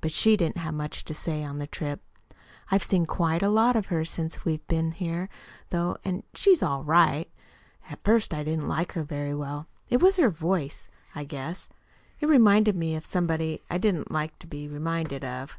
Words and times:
But 0.00 0.10
she 0.10 0.36
didn't 0.36 0.56
have 0.56 0.74
much 0.74 1.04
to 1.04 1.14
say 1.14 1.44
on 1.44 1.58
the 1.60 1.66
trip. 1.68 2.00
I've 2.68 2.82
seen 2.82 3.06
quite 3.06 3.44
a 3.44 3.48
lot 3.48 3.76
of 3.76 3.86
her 3.86 4.04
since 4.04 4.44
we've 4.44 4.66
been 4.66 4.90
here, 4.90 5.28
though, 5.70 5.96
and 6.04 6.24
she's 6.34 6.64
ALL 6.64 6.82
RIGHT. 6.82 7.28
At 7.88 8.02
first 8.02 8.34
I 8.34 8.42
didn't 8.42 8.66
like 8.66 8.94
her 8.94 9.04
very 9.04 9.34
well. 9.34 9.68
It 9.88 9.98
was 10.02 10.16
her 10.16 10.30
voice, 10.30 10.88
I 11.14 11.22
guess. 11.22 11.68
It 12.18 12.26
reminded 12.26 12.74
me 12.74 12.96
of 12.96 13.06
somebody 13.06 13.62
I 13.70 13.78
didn't 13.78 14.10
like 14.10 14.36
to 14.40 14.48
be 14.48 14.66
reminded 14.66 15.24
of. 15.24 15.56